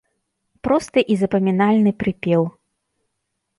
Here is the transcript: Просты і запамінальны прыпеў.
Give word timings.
Просты 0.67 1.03
і 1.11 1.17
запамінальны 1.21 1.91
прыпеў. 2.01 2.41